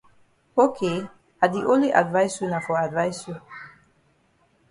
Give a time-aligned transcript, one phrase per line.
[0.63, 3.37] Ok I di only advice you na for advice you.